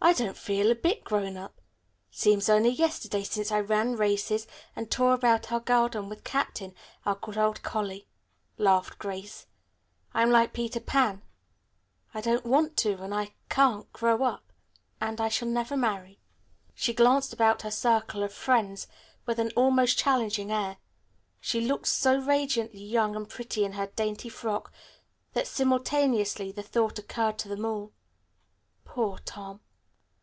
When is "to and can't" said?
12.78-13.92